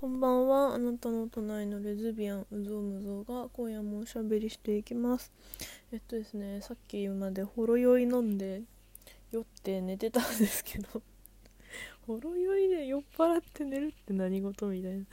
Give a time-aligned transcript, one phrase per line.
[0.00, 0.74] こんばんは。
[0.76, 5.30] あなたの隣のレズビアン、うぞうむぞうが今夜もおしゃべりしていきます。
[5.92, 8.62] えっとですね、さっきまでほろ酔い飲んで
[9.30, 11.02] 酔って寝てたんですけど、
[12.08, 15.04] ほろ酔いで酔っ払って寝るって何事みたいな。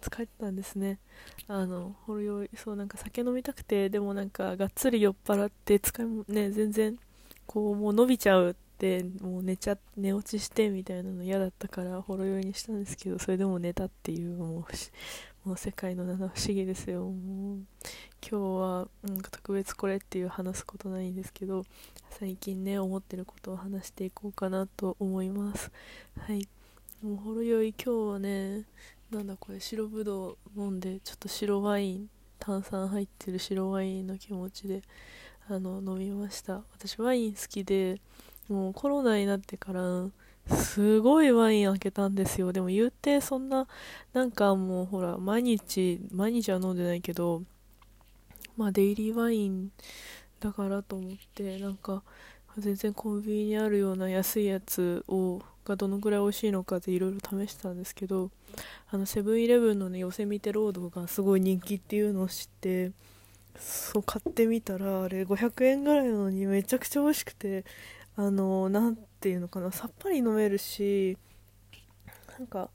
[0.00, 0.98] 疲れてたんですね。
[1.46, 6.98] あの、ほろ酔い、そうなんか酒飲みたくて、でもなんかがっつり酔っ払って使いもね、全然
[7.46, 17.04] こうもう伸びちゃうってもう寝ちゃ寝落ちしてみたいなの嫌だったからほろ酔いにしたんですけどそれでも寝たっていうもうもう世界の七不思議ですよ。
[17.04, 17.58] もう
[18.28, 21.64] 今日は、うんか、特別これっていう話すことないんですけど
[22.10, 25.70] 最近ね思ってることを話していこうかなと思います。
[26.18, 26.46] はい。
[27.02, 28.64] もうほろ酔い今日はね
[29.10, 34.82] なんだこれ白ぶどう飲んでちょっと白ワイン炭酸入ってる白ワインの気持ちで
[35.48, 36.64] あの飲みました。
[36.76, 38.00] 私ワイン好きで
[38.48, 40.08] もうコロナになってから
[40.54, 42.52] すごいワイン開けたんですよ。
[42.52, 43.66] でも言うてそんな
[44.12, 47.42] なんかもうほら毎日毎日は飲んでないけど
[48.56, 49.70] まあデイリーワイン
[50.40, 52.02] だからと思ってなんか
[52.58, 58.30] 全然コンビニにあるような安いやつをがどのぐらい美味しいのかでいろいろ試してたんですけど
[58.88, 62.92] あのセブンイレブンのねヨセミテロードがすごい人気っていうのを知って
[63.58, 67.64] そう買ってみたらあれ500円ぐらいなのにめちゃくちゃ美味しくて
[68.16, 71.16] あの何ていうのかなさっぱり飲めるし
[72.38, 72.70] なんか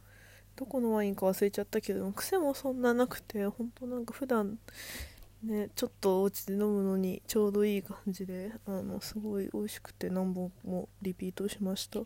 [0.55, 4.59] どこのワインか忘れちゃったけど癖もそんななくて本当なんか普段
[5.43, 12.01] ねちょっとお家で飲むのにちょうどいい感じであのすごい美味しくて何本もリピートしました。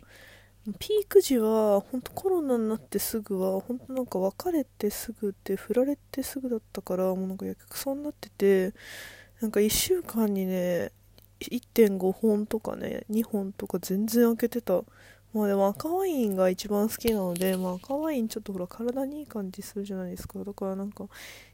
[0.79, 8.73] ピーク時は本当コロナになってすぐは本当なんか別れてすぐで振られてすぐだったからもうなんかやけくそになってて
[9.41, 10.91] なんか1週間にね
[11.41, 14.83] 1.5本とかね2本とか全然開けてた。
[15.33, 20.39] まあでも赤ワインが一番好きなので、まあ、赤ワインちょっとほら体にいい感じするじゃないですか。
[20.39, 21.09] だからなんか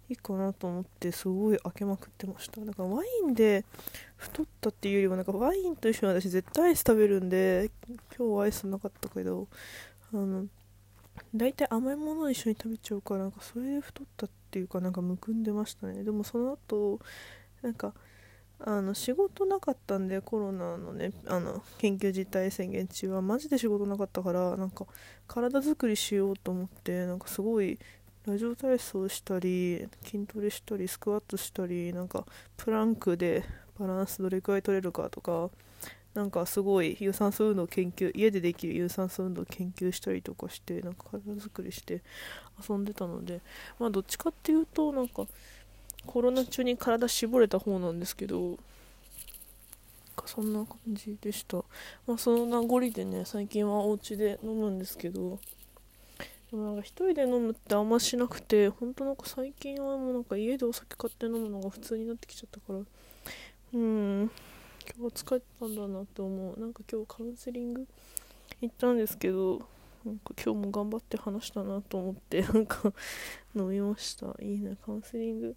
[0.07, 2.61] いいかなと思ってすごい開けまくってました。
[2.61, 3.65] だからワインで
[4.17, 7.71] 太ったっていうよりもなんかワインと一緒に私絶対アイス食べるんで
[8.15, 9.47] 今日はアイスなかったけど
[10.13, 10.45] あの
[11.33, 16.03] 大体甘いものを一緒に食べちゃうからなんかそれで太ったっていうかなんかむくんでましたね。
[16.03, 16.99] でもその後
[17.63, 17.95] なんか
[18.63, 24.85] あの仕事なかったんでコロナのねあの緊急事態宣言中はマジで仕事なかったからなんか
[25.27, 27.79] 体作りしようと思ってなんかすごい
[28.25, 33.43] ラジオ体操したり筋トレしたりスクワットしたりなんかプランクで
[33.79, 35.49] バランスどれくらい取れるかとか
[36.13, 42.03] なんかすごい有酸素運動研究家でできる有酸素運動研究したりとかしてなんか体作りして
[42.69, 43.41] 遊んでたので
[43.79, 45.25] まあどっちかっていうとなんか
[46.05, 48.57] コロナ中に体絞れた方なんですけど
[50.25, 51.57] そんな感じでした、
[52.05, 55.39] まあ、その名残でね最近はお家で飲むんですけど
[56.51, 62.79] でもなんか一人で飲むってあんましなくて本当なんか最近はもうなんか家でお酒買って飲むのが普通になってきちゃったから
[63.73, 64.31] うん
[64.83, 66.59] 今日は疲れたんだなって思う。
[66.59, 67.87] なんか今日カウンセリング
[68.61, 69.61] 行ったんですけど
[70.03, 72.91] なんか今日も頑張って話したなと思ってなんか
[73.55, 74.27] 飲みました。
[74.41, 75.55] いいねカウンセリング。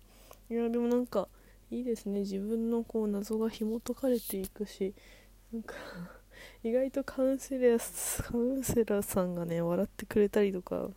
[0.51, 1.29] いやでもなんか
[1.71, 2.21] いいですね。
[2.21, 4.95] 自分のこう謎が紐解かれていくし
[5.53, 5.75] なんか
[6.63, 10.91] 意外とカウンセラーカウンセラーさんがね笑ってくれたりとか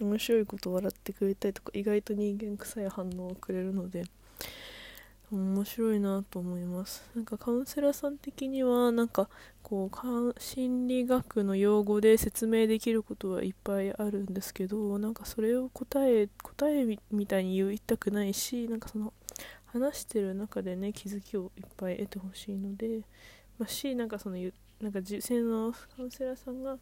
[0.00, 4.04] 面白いこと笑ってくれたりとか意外と人間臭い反応をくれるので
[5.30, 7.08] 面白いなと思います。
[7.14, 9.28] なんかカウンセラーさん的にはなんか
[9.62, 19.12] こう心理学の用語で説明できることはいっぱいあるんですけどなんかそれを答え答えみたいに言いたくないしなんかその
[19.66, 23.00] 話してる中でね気づきをいっぱい得てほしいので、
[23.58, 24.36] まあ、しなんかその
[24.80, 26.76] なんか実践のカウンセラーさんが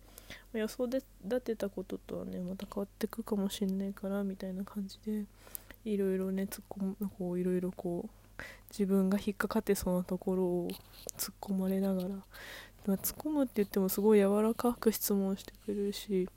[0.52, 5.24] 予想で立てたこととはねまた変わってくかもしれないからみたいな感じで
[5.84, 8.21] いろいろね突っ込むこういろいろこう
[8.70, 10.68] 自分が引っかかってそうなところを
[11.16, 16.28] 突っ込まれながら、まあ、突っ込むって言ってもすごい柔らかく質問してくれるし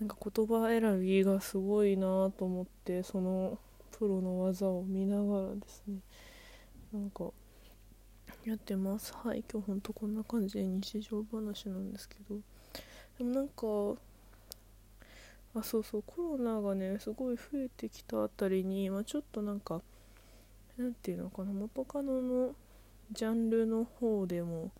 [0.00, 3.58] なんか言葉選びがすごいなと思ってその
[3.98, 6.00] プロの技を見ながらですね。
[6.92, 7.30] なんか
[8.44, 9.14] やってます。
[9.14, 12.38] はい今日ほんとこんな感じで日常話なんですけど。
[13.18, 14.00] でもなんか
[15.58, 19.80] あそうそうコロナがねすごい増えてきたあたりに、まあ、ちょっとなんか
[20.78, 22.54] 何て言うのかな元カノの
[23.12, 24.70] ジャンルの方でも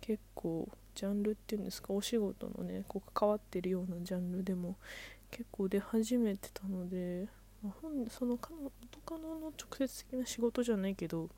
[0.00, 4.76] 結構ジャンルっていうんですかお仕事のねこう関わってるようなジャンルでも
[5.30, 7.26] 結構出始めてたので、
[7.62, 8.70] まあ、本その元
[9.04, 11.28] カノの直接的な仕事じゃないけど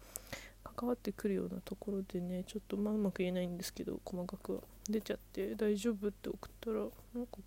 [0.76, 6.76] 関わってくるようなところでねちょっとまあうまく言えないんですけど細かくは出ちゃって大丈夫って送ったら
[7.14, 7.38] なんか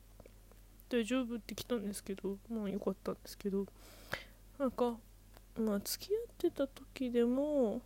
[0.89, 3.65] 大丈夫って来たんですけどまあ良かったんですけど
[4.59, 4.95] なんか
[5.57, 7.81] まあ付き合ってた時でも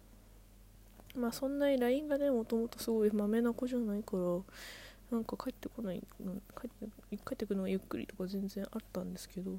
[1.16, 4.40] まあそんなに LINE がねもともとすごいまめな子じゃないから
[5.12, 6.02] なんか帰ってこない
[6.60, 9.52] 帰って帰ってくるのがゆっくりとか全然あったんですけど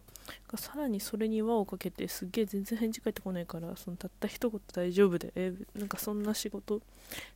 [0.56, 6.80] さらにそれに輪をかけてすっげえ全然返事返ってこないからそのたった一言大丈夫でえなんかそんな仕事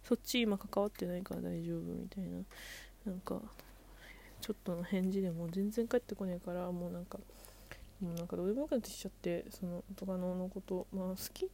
[0.03, 2.41] そっち今関わってないから大丈夫みたいな
[3.07, 3.41] なんか
[4.41, 7.19] ちょっとの返事でも全然返ってこないからもうなんか
[8.01, 11.49] もうなんかどうでもよくなってきちゃってそのとかののことまあ好き？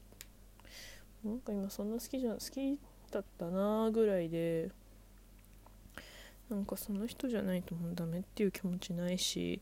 [1.25, 2.79] なんか今そんな好きじゃん好き
[3.11, 4.71] だったなぐらいで
[6.49, 9.61] なんかその人じゃないともうダメっていう気持ちないし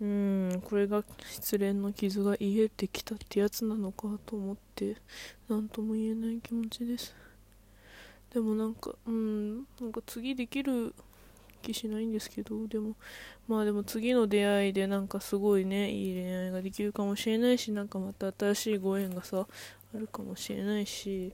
[0.00, 4.96] うんこれが失恋の傷が癒えてきたってやつなのかと思って
[5.48, 7.14] 何とも言えない気持ちです。
[8.32, 10.94] でもなんかうんなんか次できる
[11.66, 12.94] 気しないんですけどでも
[13.48, 19.46] まあでも次の出会いでなんかすごいねいい恋愛ができるかもしれないしなんかまた新しいご縁がさ
[19.94, 21.32] あるかもしれないし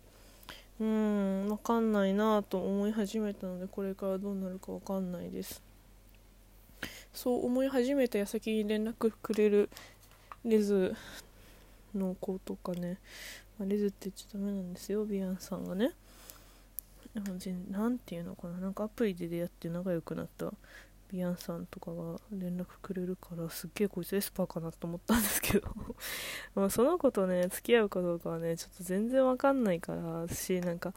[0.81, 5.62] うん分かんないなと思い始めたのでこれからどうなるか分かんないです。
[7.12, 9.69] そう思い始めた矢先に連絡くれる
[10.44, 10.96] レズ
[11.94, 12.99] の子とかね、
[13.58, 15.93] ま、レズって言っちゃダメなんですよビアンさんがね。
[17.70, 20.53] 何ていうのかななんかアプリで出会って仲良くなった
[21.12, 25.69] ビアンさんとかが連絡くれるからすっげえこいつエスパーかなと思ったんですけど。
[26.56, 30.94] まあその子とね付き合うかどうかはねちょっと全然わかんないからしなんか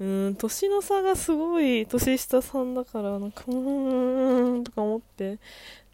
[0.00, 5.38] うーん年の差がすごい年下さんだからなんかうーんとか思って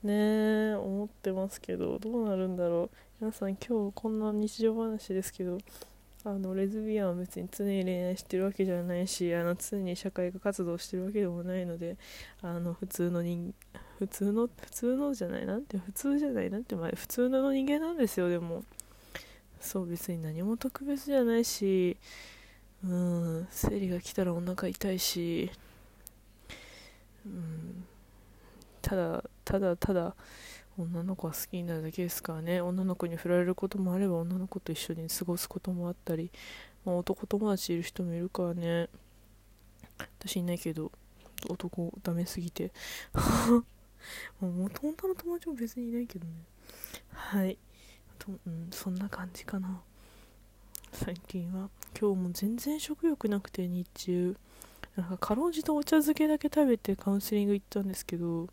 [0.04, 2.96] ね思ってますけどどうなるんだろう。
[3.20, 5.58] 皆さん今日こんな日常話ですけど
[6.24, 11.96] あのレズビアンは別に常に恋愛してるわけじゃないしあの常に社会活動してるわけでもないので
[12.42, 13.54] あの普通の人
[13.98, 18.64] 普通の普通のじゃないなんて普通じゃないなんて前普通の人間なんですよでも。
[19.60, 21.96] そう別に何も特別じゃないし
[22.84, 25.50] うん生理が来たらお腹痛いし
[27.26, 27.84] うん
[28.82, 30.14] ただただただ
[30.76, 32.60] 女の子は好きになるだけですからね。
[32.60, 36.30] 女の子に振られることもあれば女の子と一緒に過ごすこともあったり、
[36.84, 38.88] まあ、男友達いる人もいるからね。
[40.18, 40.90] 私いないけど
[41.48, 42.72] 男ダメすぎて。
[44.40, 46.32] もう元々の友達も別にいないけどね。
[47.12, 47.56] はい。
[48.18, 49.80] と、うん、そんな感じかな。
[50.92, 51.70] 最近は。
[51.98, 54.36] 今日も全然食欲なくて日中。
[54.96, 58.48] なんかかろうじてお茶漬けだけ食べてカウンセリング行ったんですけど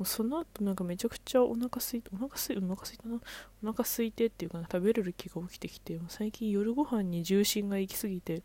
[0.00, 3.20] うその後なんかめちゃくちゃお腹すいてお腹すいお腹すいたな。
[3.62, 8.42] お腹すいてっていうかな食べれる気が起きてきて最近夜ご飯に重心が行き過ぎて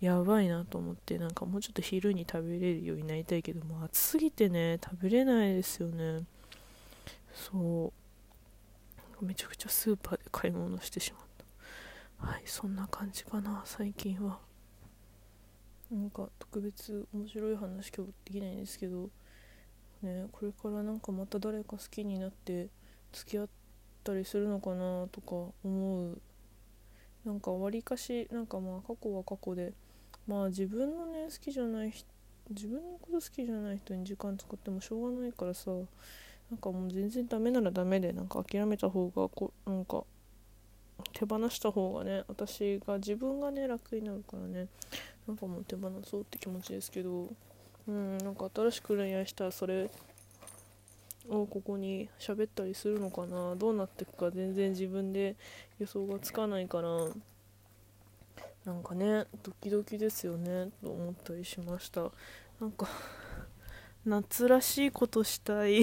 [0.00, 6.24] やばいなと思ってなんかもうちょっと昼に食べれるようになりたいけども暑すぎてね食べれないですよね。
[7.34, 7.92] そ
[9.20, 9.24] う。
[9.24, 11.22] めちゃくちゃスーパーで買い物してしまっ
[12.18, 12.26] た。
[12.28, 14.38] はいそんな感じかな最近は。
[15.90, 19.10] なんか特別面白い話今日できないんですけど。
[20.02, 22.68] ねこれからなんかまた誰か好きになって
[23.12, 23.48] 付き合っ
[24.04, 26.20] たりするのかなとか思う。
[27.24, 29.72] なんかわりかしなんかまあ過去は過去で。
[30.26, 31.92] まあ自分のね好きじゃない
[32.50, 35.70] 自分のこと好きじゃない人に時間使ってもしょうがないからさ
[36.50, 40.04] なんかもう全然ダメならダメでなんか諦めた方がこなんか
[41.12, 44.68] 手放した方がね私が自分がね楽になるからね
[45.26, 47.28] なんかもう手放そうって気持ちですけど。
[47.88, 48.18] うん。
[48.18, 49.90] なんか新しく恋愛したらそれ
[51.28, 53.56] をここに喋ったりするのかな。
[53.56, 55.36] どうなっていくか全然自分で
[55.78, 56.88] 予想がつかないから。
[58.64, 60.70] なんかねドキドキですよね。
[60.82, 62.10] と思ったりしました。
[62.60, 62.88] なんか
[64.06, 65.82] 夏らしいことしたい。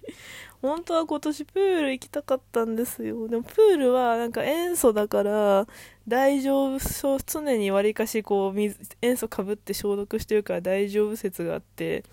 [0.60, 3.26] 本当は今年プール行きたかったんですよ。
[3.26, 5.66] でもプールはなんか塩素だから
[6.06, 12.04] 大丈夫そう常にわりかしこう水塩素かぶって消毒してるから大丈夫説があって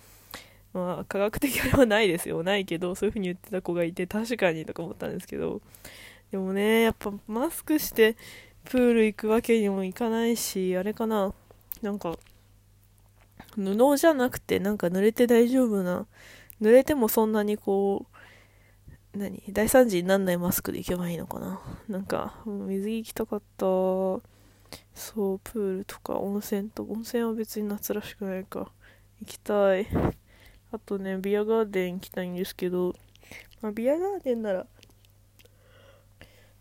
[0.73, 2.43] まあ科学的あれはないですよ。
[2.43, 5.61] ないけどそういう風に言ってた子がいて確かにとか思ったんですけど。
[6.31, 8.15] でもねやっぱマスクして
[8.63, 11.33] プール行くわけにもいかないしあれかな。
[11.81, 12.17] なんか
[13.55, 16.05] 布じゃなくてなんか濡れて大丈夫な
[16.61, 18.05] 濡れてもそんなにこ
[19.13, 19.43] う何？
[19.49, 21.61] 大惨事になんないマスクでいけばいいのかな？
[21.89, 28.71] なんか水着行きたかったそうプールとか温泉と温泉は別に夏らしくないか。
[29.21, 29.87] 行きたい。
[30.71, 32.95] あとねビアガーデン行きたいんですけど、
[33.61, 34.65] まあ、ビアガーデンなら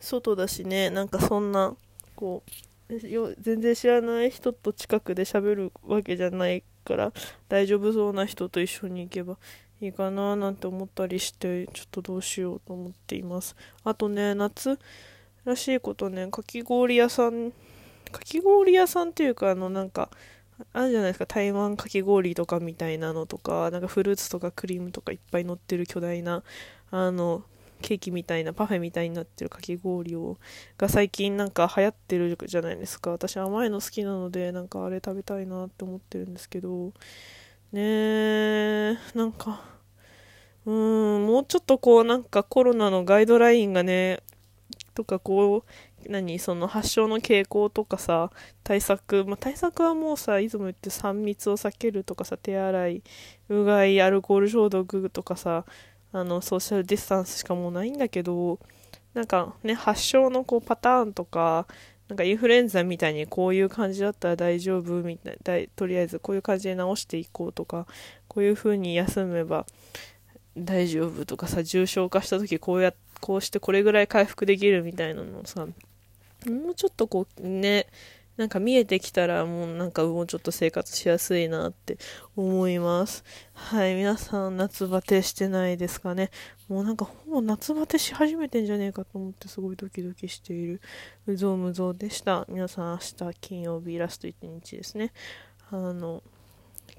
[0.01, 1.77] 外だしねなんかそんな
[2.17, 2.51] こう
[2.99, 7.13] 全然知らない人と近くで喋るわけじゃないから
[7.49, 9.39] 大丈夫そうな人と一緒に行けば
[9.81, 13.57] いいかななんて思ったりしてちょっとどうしようと思っています。
[13.85, 14.79] あとね夏
[15.45, 17.53] らしいことねかき氷屋さん
[18.13, 20.11] かき氷屋さんっていうかあのなんか
[20.73, 26.43] あるじゃないですか台湾かき氷とかみたいなのとかなんかフルーツとかクリームとかいっぱい乗ってる巨大な
[26.91, 27.45] あの
[27.81, 30.39] ケーキみたいなパフェみたいになってるかき氷を
[30.79, 33.11] が最近なんか流行ってるじゃないですか。
[33.11, 36.93] 私甘いの好きなのでなんかあれ食べたいなって思ってるんですけど。
[37.73, 39.61] ねえなんか
[40.67, 44.21] うーんもうちょっとこうなんかコロナのガイドラインがね
[44.95, 48.31] とかこう何その発症の傾向とかさ
[48.65, 53.03] 対策、まあ、対策はもうさいつも言って3密を避けるとかさ手洗い
[53.51, 55.65] うがいアルコール消毒とかさ
[56.13, 58.59] あのソーシャルディスタンスしかもうないんだけど
[59.15, 61.67] なんかね発症のこうパターンとか
[62.09, 67.87] なんかインフルエンザみたいにこういう感じだったら大丈夫みたいなとりあえずこういう感じで治していこうとか
[68.27, 69.67] こういう風に休めば
[70.57, 75.67] 大丈夫とかさ重症化した時こうやこうしてこれぐらい回復できるみたいなのをさ
[76.47, 77.87] もうちょっとこうね
[78.41, 81.99] なんか見えてきたらもうなんかもうちょっと生活しやすいなって
[82.35, 83.23] 思います。
[83.53, 86.31] はい、皆さん夏バテしてないですかね。
[86.67, 90.81] もうなんかほぼ夏バテし始めてんじゃねえかと思ってすごいドキドキしている
[91.27, 92.47] うぞうむぞうでした。
[92.49, 95.13] 皆さん明日金曜日ラスト1日ですね。
[95.71, 96.23] あの、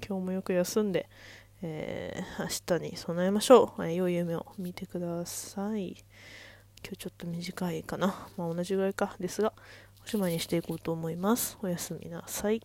[0.06, 1.08] 今日もよく休んで、
[1.60, 3.92] えー、明日に備えましょう。
[3.92, 5.96] 良い夢を見てください。
[6.84, 8.28] 今日ちょっと短いかな。
[8.36, 9.16] まあ同じぐらいか。
[9.18, 9.52] ですが、
[10.04, 11.58] おしまいにしていこうと思います。
[11.62, 12.62] おやすみなさい。